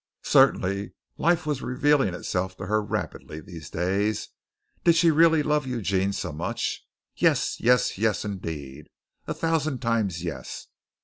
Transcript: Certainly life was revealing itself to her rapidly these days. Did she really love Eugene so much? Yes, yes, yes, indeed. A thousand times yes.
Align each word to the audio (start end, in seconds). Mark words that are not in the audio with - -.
Certainly 0.25 0.93
life 1.19 1.45
was 1.45 1.61
revealing 1.61 2.15
itself 2.15 2.57
to 2.57 2.65
her 2.65 2.81
rapidly 2.81 3.39
these 3.39 3.69
days. 3.69 4.29
Did 4.83 4.95
she 4.95 5.11
really 5.11 5.43
love 5.43 5.67
Eugene 5.67 6.11
so 6.11 6.31
much? 6.31 6.83
Yes, 7.15 7.59
yes, 7.59 7.99
yes, 7.99 8.25
indeed. 8.25 8.89
A 9.27 9.35
thousand 9.35 9.77
times 9.77 10.23
yes. 10.23 10.69